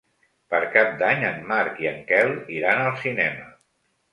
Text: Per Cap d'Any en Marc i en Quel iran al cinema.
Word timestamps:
Per 0.53 0.61
Cap 0.75 0.95
d'Any 1.01 1.21
en 1.27 1.37
Marc 1.51 1.77
i 1.83 1.91
en 1.91 2.01
Quel 2.13 2.33
iran 2.59 2.85
al 2.89 2.99
cinema. 3.07 3.49